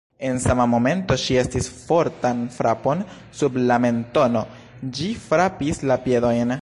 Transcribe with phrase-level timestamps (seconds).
[0.27, 3.03] En sama momento ŝi sentis fortan frapon
[3.43, 4.43] sub la mentono.
[4.99, 6.57] Ĝi frapis la piedojn!